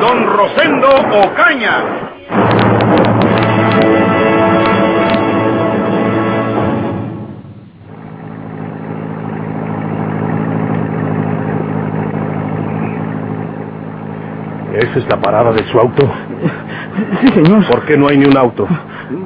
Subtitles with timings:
[0.00, 1.84] Don Rosendo Ocaña.
[14.74, 16.10] ¿Esa es la parada de su auto?
[17.20, 17.66] Sí, señor.
[17.70, 18.66] ¿Por qué no hay ni un auto?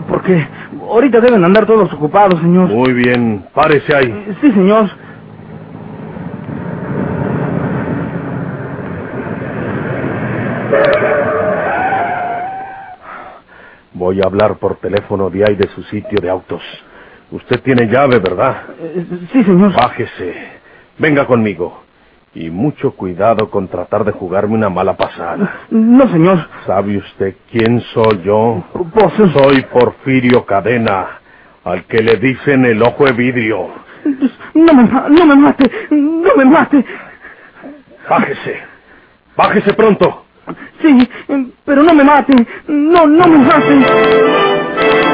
[0.09, 0.47] Porque
[0.91, 2.69] ahorita deben andar todos ocupados, señor.
[2.69, 4.35] Muy bien, párese ahí.
[4.41, 4.91] Sí, señor.
[13.99, 16.63] Voy a hablar por teléfono de ahí de su sitio de autos.
[17.31, 18.63] Usted tiene llave, ¿verdad?
[18.79, 19.73] Eh, Sí, señor.
[19.75, 20.35] Bájese.
[20.99, 21.83] Venga conmigo.
[22.35, 25.61] Y mucho cuidado con tratar de jugarme una mala pasada.
[25.71, 26.47] No, señor.
[26.67, 28.63] ¿Sabe usted quién soy yo?
[28.93, 31.21] Pues, Soy Porfirio Cadena,
[31.65, 33.69] al que le dicen el ojo de vidrio.
[34.53, 35.71] No me, ma- no me mate.
[35.91, 36.85] No me mate.
[38.11, 38.59] Bájese.
[39.35, 40.26] Bájese pronto.
[40.83, 41.09] Sí,
[41.65, 42.35] pero no me mate.
[42.69, 45.06] No, no me mate.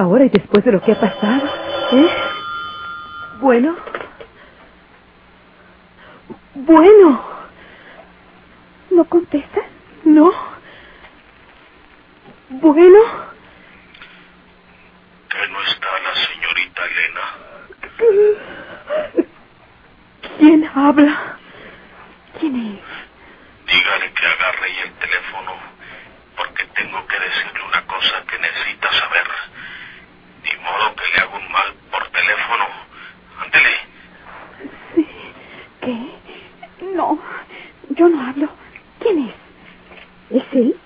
[0.00, 1.46] Esta hora y después de lo que ha pasado.
[1.92, 2.08] ¿Eh?
[3.38, 3.76] Bueno.
[6.54, 7.22] Bueno.
[8.90, 9.64] ¿No contestas?
[10.04, 10.32] No.
[12.48, 12.98] Bueno.
[15.28, 17.24] Que no está la señorita Elena.
[20.38, 21.38] ¿Quién habla?
[22.38, 22.80] ¿Quién es?
[23.70, 25.52] Dígale que agarre el teléfono,
[26.36, 29.26] porque tengo que decirle una cosa que necesita saber.
[30.62, 32.64] Modo que le haga un mal por teléfono.
[33.42, 33.70] Ándele.
[34.94, 35.06] Sí.
[35.80, 36.86] ¿Qué?
[36.94, 37.18] No,
[37.90, 38.48] yo no hablo.
[39.00, 39.34] ¿Quién es?
[40.36, 40.76] ¿Es él?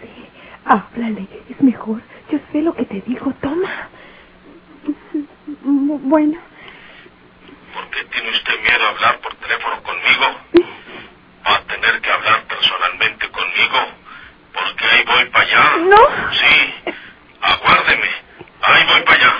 [0.00, 0.26] Sí.
[0.64, 2.00] Háblale, es mejor.
[2.30, 3.32] Yo sé lo que te digo.
[3.40, 3.88] Toma.
[5.64, 6.38] Bueno,
[7.74, 10.26] ¿Por qué tiene usted miedo a hablar por teléfono conmigo?
[11.48, 13.78] Va a tener que hablar personalmente conmigo,
[14.52, 15.76] porque ahí voy para allá.
[15.78, 15.96] No.
[16.32, 16.74] Sí,
[17.40, 18.08] aguárdeme.
[18.62, 19.32] Ahí voy para allá.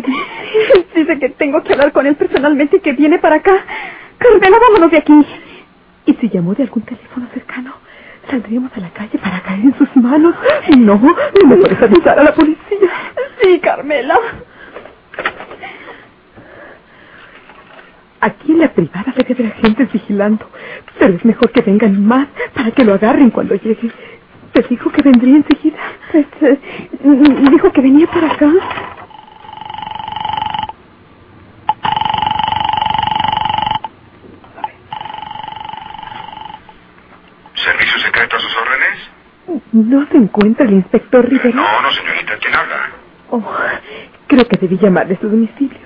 [0.00, 1.18] ¿Qué dice?
[1.18, 3.52] Que tengo que hablar con él personalmente y que viene para acá.
[4.18, 5.26] Carmela, vámonos de aquí.
[6.06, 7.74] ¿Y si llamó de algún teléfono cercano?
[8.30, 10.34] ¿Saldríamos a la calle para caer en sus manos?
[10.78, 12.90] No, no me puedes avisar a la policía.
[13.40, 14.18] Sí, Carmela.
[18.20, 20.48] Aquí en la privada debe haber agentes vigilando,
[20.98, 23.90] pero es mejor que vengan más para que lo agarren cuando llegue.
[24.52, 25.78] Te dijo que vendría enseguida.
[26.12, 26.58] pues eh,
[27.50, 28.52] dijo que venía por acá.
[37.54, 39.61] ¿Servicio secreto a sus órdenes?
[39.72, 41.54] ¿No se encuentra el inspector Rivera?
[41.54, 42.36] No, no, señorita.
[42.40, 42.90] ¿Quién habla?
[43.30, 43.42] Oh,
[44.26, 45.78] creo que debí llamarle a su domicilio.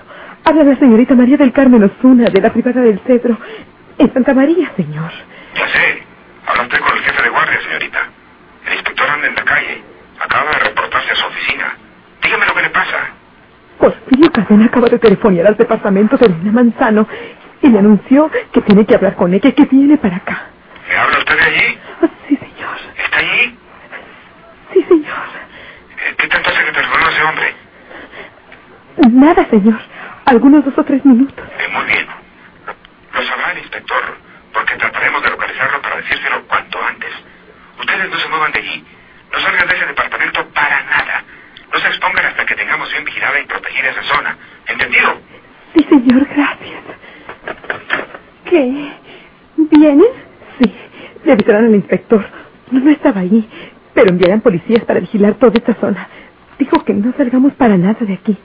[0.45, 3.39] Habla la señorita María del Carmen Osuna, de la privada del Cedro.
[3.99, 5.11] En Santa María, señor.
[5.55, 6.03] Ya sé.
[6.47, 7.99] Habla usted con el jefe de guardia, señorita.
[8.67, 9.83] El inspector anda en la calle.
[10.21, 11.77] Acaba de reportarse a su oficina.
[12.23, 12.97] Dígame lo que le pasa.
[13.79, 17.07] Porfirio Cadena acaba de telefonear al departamento de Elena Manzano
[17.63, 20.47] y le anunció que tiene que hablar con ella, que viene para acá.
[20.89, 21.79] ¿Me habla usted de allí?
[22.03, 22.77] Ah, sí, señor.
[23.05, 23.59] ¿Está allí?
[24.77, 25.17] Sí, señor.
[26.19, 27.55] ¿Qué tanto hace que telefonó a ese hombre?
[29.11, 29.81] Nada, señor.
[30.27, 31.47] Algunos dos o tres minutos.
[31.59, 32.07] Eh, muy bien.
[32.67, 34.03] Lo, lo sabrá el inspector,
[34.53, 37.09] porque trataremos de localizarlo para decírselo cuanto antes.
[37.79, 38.85] Ustedes no se muevan de allí.
[39.33, 41.25] No salgan de ese departamento para nada.
[41.73, 44.37] No se expongan hasta que tengamos bien vigilada y protegida esa zona.
[44.67, 45.21] ¿Entendido?
[45.75, 46.83] Sí, señor, gracias.
[48.45, 48.93] ¿Qué?
[49.57, 50.07] ¿Vienen?
[50.61, 50.75] Sí,
[51.25, 52.27] le avisaron al inspector.
[52.71, 53.49] No, no estaba ahí,
[53.97, 56.07] pero enviarán policías para vigilar toda esta zona.
[56.59, 58.37] Dijo que no salgamos para nada de aquí.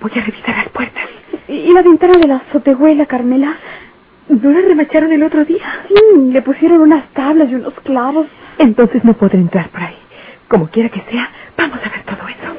[0.00, 1.04] Voy a revisar las puertas.
[1.48, 3.56] ¿Y la ventana de la azotehuela, Carmela?
[4.28, 5.84] ¿No la remacharon el otro día?
[5.86, 5.94] Sí,
[6.32, 8.26] le pusieron unas tablas y unos clavos.
[8.58, 9.96] Entonces no podré entrar por ahí.
[10.48, 12.56] Como quiera que sea, vamos a ver todo eso.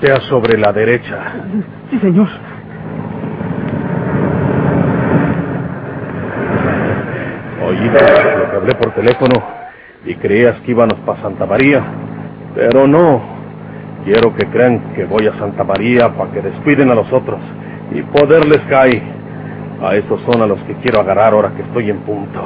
[0.00, 1.18] Voltea sobre la derecha.
[1.90, 2.28] Sí, señor.
[7.66, 9.42] Oíste lo que hablé por teléfono
[10.04, 11.82] y creías que íbamos para Santa María,
[12.54, 13.20] pero no.
[14.04, 17.40] Quiero que crean que voy a Santa María para que despiden a los otros
[17.90, 19.02] y poderles caer.
[19.82, 22.40] A estos son a los que quiero agarrar ahora que estoy en punto.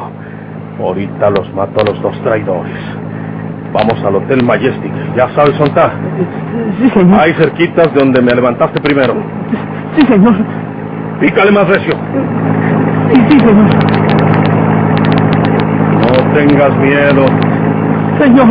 [0.81, 3.02] Ahorita los mato a los dos traidores.
[3.73, 4.93] Vamos al Hotel Majestic.
[5.17, 5.93] ¿Ya sabes dónde está?
[6.79, 7.21] Sí, señor.
[7.21, 9.15] Ahí cerquitas de donde me levantaste primero.
[9.97, 10.35] Sí, señor.
[11.21, 11.95] Pícale más recio.
[13.13, 13.67] Sí, sí, señor.
[16.01, 17.27] No tengas miedo.
[18.19, 18.49] Señor.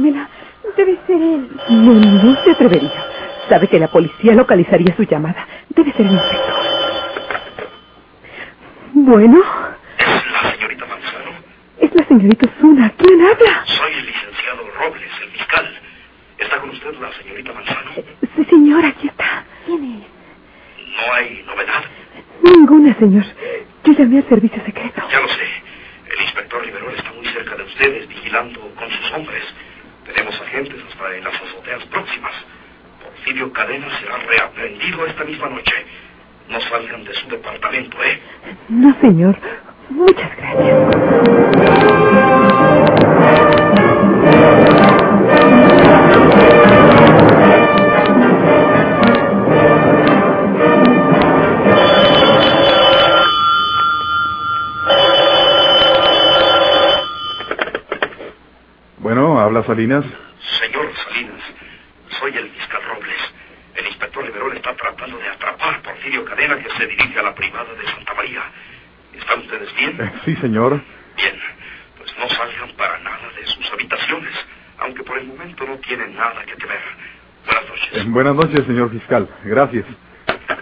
[0.00, 0.28] Carmela.
[0.76, 1.48] Debe ser él.
[1.68, 3.04] No, no se atrevería.
[3.48, 5.46] Sabe que la policía localizaría su llamada.
[5.70, 6.54] Debe ser el inspector.
[8.92, 9.42] Bueno,
[9.98, 11.30] ¿Es la señorita Manzano?
[11.78, 12.92] es la señorita Zuna.
[12.96, 13.64] ¿Quién habla?
[13.66, 15.80] Soy el licenciado Robles, el fiscal.
[16.38, 17.90] ¿Está con usted la señorita Manzano?
[18.36, 19.44] Sí, señor, aquí está.
[19.66, 21.06] ¿Quién es?
[21.06, 21.84] ¿No hay novedad?
[22.42, 23.24] Ninguna, señor.
[23.84, 25.02] Yo llamé al servicio secreto.
[25.10, 25.42] Ya lo sé.
[26.14, 29.42] El inspector Riverol está muy cerca de ustedes, vigilando con sus hombres.
[30.14, 32.32] Tenemos agentes hasta en las azoteas próximas.
[33.02, 35.74] Porfirio Cadena será reaprendido esta misma noche.
[36.48, 38.20] No salgan de su departamento, ¿eh?
[38.68, 39.36] No, señor.
[39.90, 40.80] Muchas gracias.
[59.66, 60.04] Salinas.
[60.60, 61.42] Señor Salinas,
[62.18, 63.34] soy el fiscal Robles.
[63.74, 67.34] El inspector Riverol está tratando de atrapar a Porfirio Cadena que se dirige a la
[67.34, 68.42] privada de Santa María.
[69.14, 70.00] ¿Están ustedes bien?
[70.00, 70.80] Eh, sí, señor.
[71.16, 71.40] Bien,
[71.96, 74.32] pues no salgan para nada de sus habitaciones,
[74.78, 76.80] aunque por el momento no tienen nada que temer.
[77.46, 77.88] Buenas noches.
[77.92, 79.28] Eh, buenas noches, señor fiscal.
[79.44, 79.86] Gracias.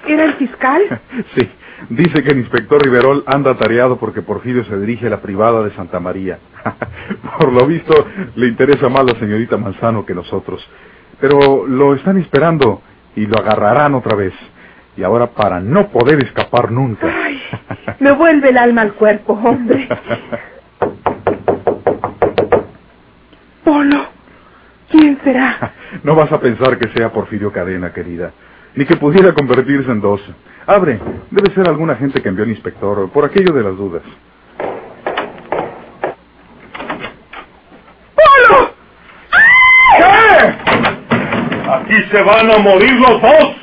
[0.06, 1.00] ¿Era el fiscal?
[1.34, 1.48] Sí,
[1.88, 5.75] dice que el inspector Riverol anda atareado porque Porfirio se dirige a la privada de
[5.75, 6.38] Santa María.
[7.38, 7.94] Por lo visto,
[8.36, 10.66] le interesa más la señorita Manzano que nosotros.
[11.20, 12.82] Pero lo están esperando
[13.16, 14.35] y lo agarrarán otra vez.
[14.97, 17.06] Y ahora para no poder escapar nunca.
[17.06, 17.40] Ay,
[18.00, 19.88] me vuelve el alma al cuerpo, hombre.
[23.64, 24.06] Polo,
[24.90, 25.73] ¿quién será?
[26.02, 28.32] No vas a pensar que sea Porfirio Cadena, querida.
[28.78, 30.20] Ni que pudiera convertirse en dos.
[30.64, 31.00] Abre,
[31.32, 34.02] debe ser alguna gente que envió el inspector, por aquello de las dudas.
[38.14, 38.70] ¡Polo!
[39.97, 40.54] ¿Qué?
[41.68, 43.56] Aquí se van a morir los dos.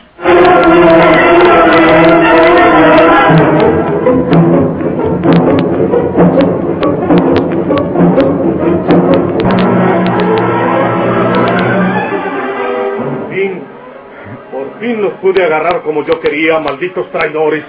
[14.86, 17.64] Fin los pude agarrar como yo quería, malditos traidores.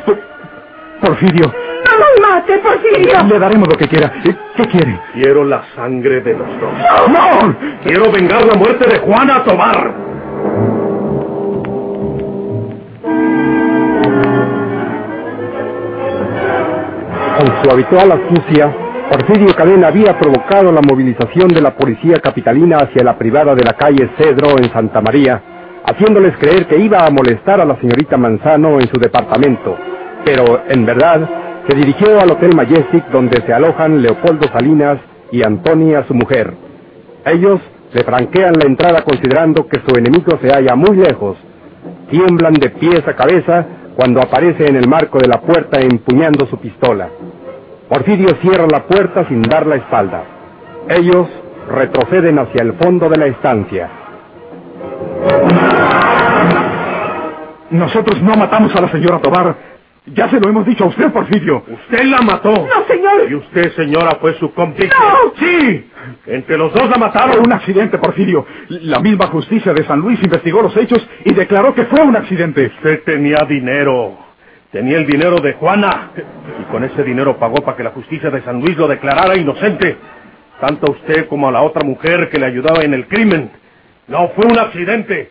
[1.01, 3.23] Porfirio, ¡No nos mate, Porfirio!
[3.29, 4.13] le daremos lo que quiera.
[4.23, 4.99] ¿Qué quiere?
[5.15, 6.73] Quiero la sangre de los dos.
[7.09, 7.57] ¡No!
[7.85, 9.95] Quiero vengar la muerte de Juana Tomar.
[17.39, 18.75] Con su habitual astucia,
[19.11, 23.75] Porfirio Cadena había provocado la movilización de la policía capitalina hacia la privada de la
[23.75, 25.43] calle Cedro en Santa María,
[25.87, 29.77] haciéndoles creer que iba a molestar a la señorita Manzano en su departamento,
[30.25, 31.29] pero en verdad
[31.69, 34.99] se dirigió al Hotel Majestic donde se alojan Leopoldo Salinas
[35.31, 36.55] y Antonia, su mujer.
[37.25, 37.61] Ellos
[37.93, 41.37] le franquean la entrada considerando que su enemigo se halla muy lejos.
[42.11, 43.67] Tiemblan de pies a cabeza
[43.97, 47.09] cuando aparece en el marco de la puerta empuñando su pistola.
[47.89, 50.25] Porfirio cierra la puerta sin dar la espalda.
[50.89, 51.29] Ellos
[51.69, 53.89] retroceden hacia el fondo de la estancia.
[57.71, 59.57] Nosotros no matamos a la señora Tobar.
[60.15, 61.65] Ya se lo hemos dicho a usted, Porfirio.
[61.67, 62.53] Usted la mató.
[62.53, 63.29] No, señor.
[63.29, 64.93] Y usted, señora, fue su cómplice.
[64.97, 65.33] No.
[65.37, 65.91] Sí.
[66.27, 67.41] Entre los dos la Fue mataron.
[67.45, 68.47] un accidente, Porfirio.
[68.69, 72.67] La misma justicia de San Luis investigó los hechos y declaró que fue un accidente.
[72.77, 74.17] Usted tenía dinero.
[74.71, 76.11] Tenía el dinero de Juana.
[76.61, 79.97] Y con ese dinero pagó para que la justicia de San Luis lo declarara inocente.
[80.61, 83.51] Tanto a usted como a la otra mujer que le ayudaba en el crimen.
[84.09, 85.31] No fue un accidente.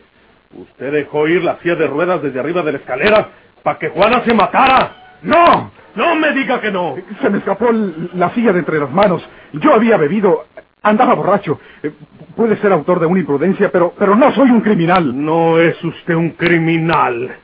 [0.54, 3.28] Usted dejó ir la silla de ruedas desde arriba de la escalera
[3.62, 5.18] para que Juana se matara.
[5.22, 5.70] ¡No!
[5.94, 6.94] No me diga que no.
[7.22, 7.68] Se me escapó
[8.14, 9.26] la silla de entre las manos.
[9.54, 10.44] Yo había bebido.
[10.82, 11.58] Andaba borracho.
[11.82, 11.90] Eh,
[12.36, 15.24] Puede ser autor de una imprudencia, pero, pero no soy un criminal.
[15.24, 17.34] No es usted un criminal.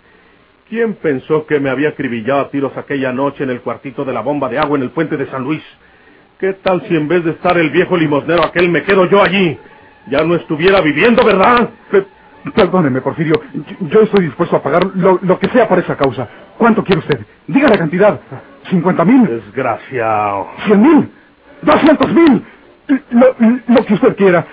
[0.69, 4.21] ¿Quién pensó que me había acribillado a tiros aquella noche en el cuartito de la
[4.21, 5.63] bomba de agua en el puente de San Luis?
[6.39, 9.59] ¿Qué tal si en vez de estar el viejo limosnero aquel me quedo yo allí?
[10.09, 11.71] Ya no estuviera viviendo, ¿verdad?
[11.91, 12.07] Pe-
[12.55, 13.41] Perdóneme, Porfirio.
[13.55, 16.29] Yo- Yo estoy dispuesto a pagar lo, lo que sea por esa causa.
[16.59, 17.21] ¿Cuánto quiere usted?
[17.47, 18.21] Diga la cantidad.
[18.71, 19.25] ¿Cincuenta mil?
[19.27, 20.49] Desgraciado.
[20.67, 21.11] ¿Cien mil?
[21.63, 22.45] ¿Doscientos mil?
[23.13, 23.37] Lo,
[23.69, 24.47] lo que usted quiera.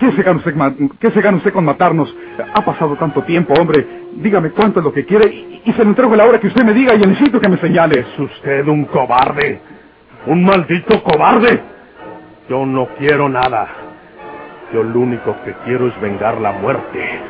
[0.00, 0.54] ¿Qué se, gana usted,
[1.00, 2.14] ¿Qué se gana usted con matarnos?
[2.54, 3.86] Ha pasado tanto tiempo, hombre.
[4.14, 6.48] Dígame cuánto es lo que quiere y, y se lo entrego a la hora que
[6.48, 8.00] usted me diga y el sitio que me señale.
[8.00, 9.60] Es usted un cobarde.
[10.26, 11.62] Un maldito cobarde.
[12.48, 13.89] Yo no quiero nada.
[14.72, 17.20] Yo lo único que quiero es vengar la muerte.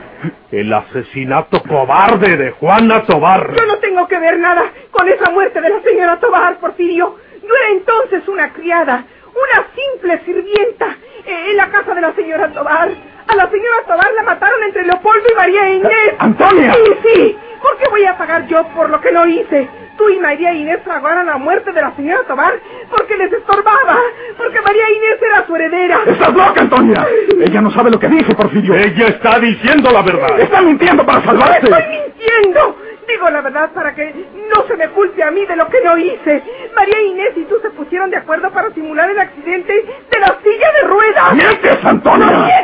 [0.51, 3.55] El asesinato cobarde de Juana Tobar.
[3.55, 7.17] Yo no tengo que ver nada con esa muerte de la señora Tobar, Porfirio.
[7.43, 12.53] Yo era entonces una criada, una simple sirvienta eh, en la casa de la señora
[12.53, 12.91] Tobar.
[13.27, 16.15] A la señora Tobar la mataron entre Leopoldo y María Inés.
[16.19, 16.75] ¡Antonia!
[16.75, 17.39] Sí, sí.
[17.63, 19.69] ¿Por qué voy a pagar yo por lo que no hice?
[20.01, 22.55] Tú y María Inés fraguaron la muerte de la señora Tobar
[22.89, 23.99] porque les estorbaba,
[24.39, 25.99] porque María Inés era su heredera.
[26.07, 27.07] ¡Estás loca, Antonia!
[27.39, 28.75] Ella no sabe lo que dice, Porfirio.
[28.77, 30.41] Ella está diciendo la verdad.
[30.41, 31.69] Está mintiendo para ¡Estoy salvarse.
[31.91, 32.77] mintiendo!
[33.07, 34.15] Digo la verdad para que
[34.55, 36.43] no se me culpe a mí de lo que no hice.
[36.75, 40.73] María Inés y tú se pusieron de acuerdo para simular el accidente de la silla
[40.81, 41.35] de ruedas.
[41.35, 42.60] ¡Mientes, ¡No Antonia!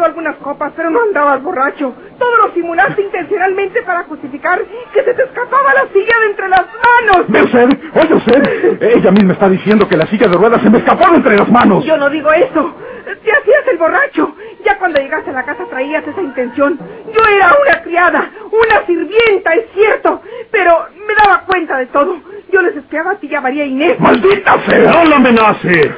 [0.00, 1.94] Tomado algunas copas, pero no andabas borracho.
[2.18, 4.60] Todo lo simulaste intencionalmente para justificar
[4.92, 7.26] que se te escapaba la silla de entre las manos.
[7.28, 7.68] ¿Ve usted?
[7.94, 8.82] ¿Oye usted?
[8.82, 11.50] Ella misma está diciendo que la silla de ruedas se me escapó de entre las
[11.50, 11.84] manos.
[11.84, 12.74] Yo no digo eso.
[13.04, 14.34] Te hacías el borracho.
[14.64, 16.78] Ya cuando llegaste a la casa traías esa intención.
[17.12, 20.22] Yo era una criada, una sirvienta, es cierto.
[20.50, 22.16] Pero me daba cuenta de todo.
[22.52, 23.98] Yo les espiaba a ti y a María Inés.
[24.00, 24.92] ¡Maldita sea!
[24.92, 25.94] ¡No la amenace!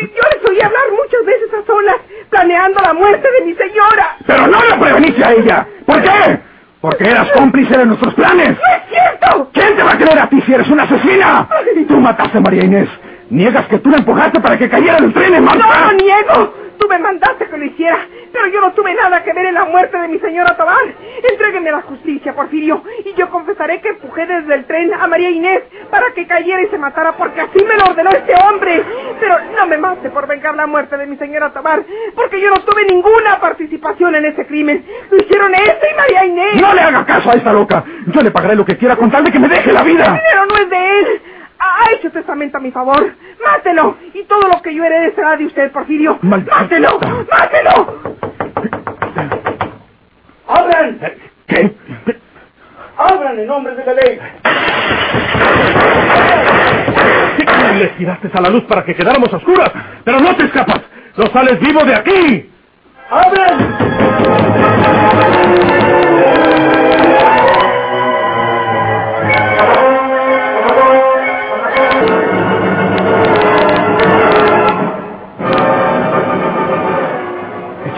[0.00, 1.96] Yo les oí hablar muchas veces a solas,
[2.30, 4.16] planeando la muerte de mi señora.
[4.26, 5.66] ¡Pero no la preveniste a ella!
[5.86, 6.40] ¿Por qué?
[6.80, 8.50] Porque eras cómplice de nuestros planes.
[8.50, 9.50] ¡No es cierto!
[9.52, 11.48] ¿Quién te va a creer a ti si eres una asesina?
[11.88, 12.88] Tú mataste a María Inés.
[13.30, 16.54] Niegas que tú la empujaste para que cayera del tren en No lo niego.
[16.78, 17.98] Tú me mandaste que lo hiciera,
[18.32, 20.76] pero yo no tuve nada que ver en la muerte de mi señora Tobar.
[21.30, 25.30] Entréguenme a la justicia, Porfirio, y yo confesaré que empujé desde el tren a María
[25.30, 28.82] Inés para que cayera y se matara, porque así me lo ordenó este hombre.
[29.18, 31.82] Pero no me mate por vengar la muerte de mi señora Tobar,
[32.14, 34.84] porque yo no tuve ninguna participación en ese crimen.
[35.10, 36.62] Lo hicieron este y María Inés.
[36.62, 37.84] No le haga caso a esta loca.
[38.06, 40.04] Yo le pagaré lo que quiera con tal de que me deje la El vida.
[40.04, 40.77] dinero no es de.
[41.78, 43.14] Ha hecho testamento a mi favor.
[43.44, 43.96] Mátelo.
[44.12, 46.18] Y todo lo que yo herede será de usted, Porfirio.
[46.22, 46.56] Maldita.
[46.56, 46.98] Mátelo.
[47.30, 48.18] Mátelo.
[50.48, 50.98] ¡Abran!
[51.46, 51.72] ¿Qué?
[52.96, 54.18] ¡Abran en nombre de la ley!
[57.78, 59.70] Le tiraste a la luz para que quedáramos a oscuras,
[60.04, 60.80] pero no te escapas.
[61.16, 62.50] No sales vivo de aquí.
[63.10, 63.78] ¡Abran!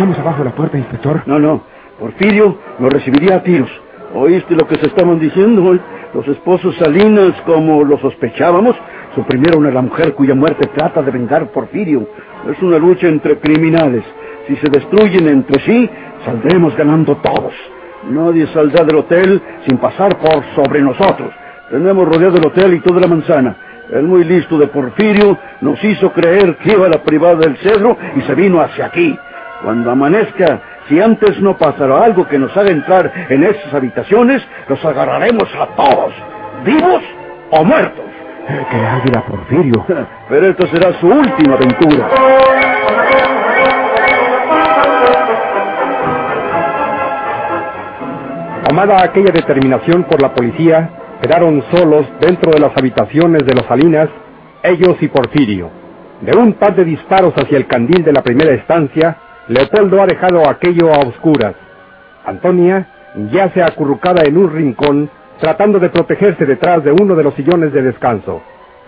[0.01, 1.25] Echamos abajo la puerta, inspector.
[1.27, 1.61] No, no.
[1.99, 3.69] Porfirio nos recibiría a tiros.
[4.15, 5.79] ¿Oíste lo que se estaban diciendo?
[6.15, 8.75] Los esposos Salinas, como lo sospechábamos,
[9.15, 12.09] suprimieron a la mujer cuya muerte trata de vengar Porfirio.
[12.51, 14.03] Es una lucha entre criminales.
[14.49, 15.91] Si se destruyen entre sí,
[16.25, 17.53] saldremos ganando todos.
[18.09, 21.31] Nadie saldrá del hotel sin pasar por sobre nosotros.
[21.71, 23.55] Tenemos rodeado el hotel y toda la manzana.
[23.93, 27.99] El muy listo de Porfirio nos hizo creer que iba a la privada del cedro
[28.17, 29.15] y se vino hacia aquí.
[29.63, 34.83] Cuando amanezca, si antes no pasará algo que nos haga entrar en esas habitaciones, los
[34.85, 36.15] agarraremos a todos,
[36.65, 37.03] vivos
[37.51, 38.05] o muertos.
[38.49, 39.85] Eh, ¡Qué águila, Porfirio!
[40.29, 42.09] Pero esta será su última aventura.
[48.67, 50.91] Tomada aquella determinación por la policía,
[51.21, 54.09] quedaron solos dentro de las habitaciones de los Salinas,
[54.63, 55.71] ellos y Porfirio.
[56.23, 59.17] De un par de disparos hacia el candil de la primera estancia,
[59.51, 61.57] Leopoldo ha dejado aquello a oscuras.
[62.25, 62.87] Antonia
[63.33, 67.83] yace acurrucada en un rincón, tratando de protegerse detrás de uno de los sillones de
[67.83, 68.43] descanso.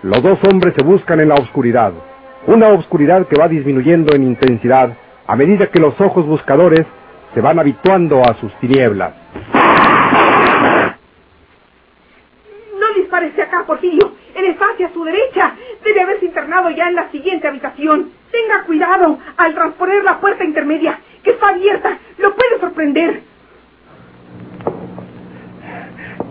[0.05, 1.93] Los dos hombres se buscan en la oscuridad,
[2.47, 6.87] una oscuridad que va disminuyendo en intensidad a medida que los ojos buscadores
[7.35, 9.15] se van habituando a sus tinieblas.
[12.79, 14.13] No disparece acá, Porfirio.
[14.37, 15.55] Él está hacia su derecha.
[15.85, 18.11] Debe haberse internado ya en la siguiente habitación.
[18.31, 21.99] Tenga cuidado al transponer la puerta intermedia, que está abierta.
[22.19, 23.23] Lo puede sorprender.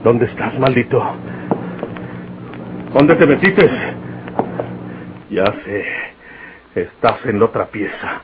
[0.03, 1.03] ¿Dónde estás, maldito?
[2.93, 3.69] ¿Dónde te metiste?
[5.29, 5.85] Ya sé.
[6.75, 8.21] Estás en la otra pieza.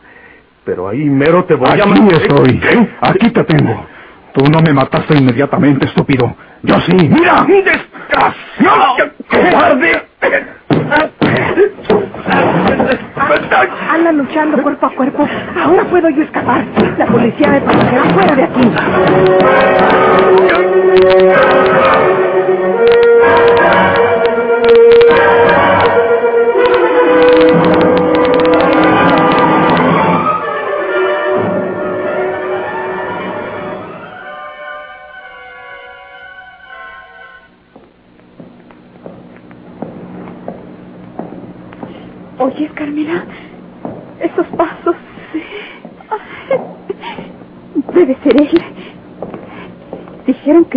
[0.66, 1.74] Pero ahí mero te voy a...
[1.74, 2.60] Aquí ma- estoy.
[2.60, 2.88] ¿Qué?
[3.02, 3.86] Aquí te tengo.
[4.34, 6.36] Tú no me mataste inmediatamente, estúpido.
[6.64, 6.94] Yo sí.
[6.94, 7.46] ¡Mira!
[7.48, 9.12] ¡Desgraciado!
[9.30, 10.08] ¡Cobarde!
[13.92, 15.28] Anda luchando cuerpo a cuerpo.
[15.64, 16.64] Ahora puedo yo escapar.
[16.98, 18.72] La policía me protegerá fuera de aquí.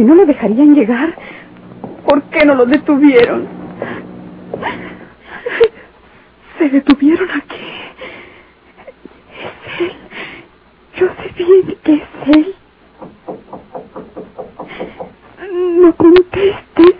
[0.01, 1.15] Que no lo dejarían llegar.
[2.07, 3.47] ¿Por qué no lo detuvieron?
[6.57, 7.67] Se detuvieron aquí.
[9.45, 9.93] Es él.
[10.97, 12.03] Yo sé bien que es
[12.35, 12.55] él.
[15.83, 17.00] No contestes.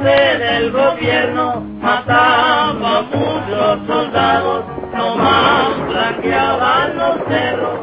[0.00, 7.80] Burlándose del gobierno, mataba a muchos soldados, nomás blanqueaban los cerros,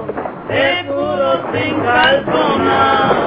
[0.47, 3.26] seguros sin calzonados.